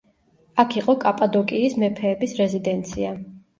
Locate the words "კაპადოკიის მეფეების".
1.03-2.37